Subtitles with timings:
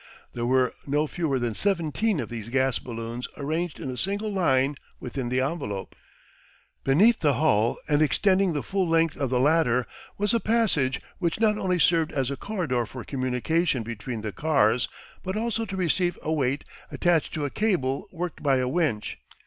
[0.33, 4.77] There were no fewer than seventeen of these gas balloons arranged in a single line
[4.99, 5.95] within the envelope.
[6.83, 9.85] Beneath the hull and extending the full length of the latter
[10.17, 14.89] was a passage which not only served as a corridor for communication between the cars,
[15.21, 19.19] but also to receive a weight attached to a cable worked by a winch.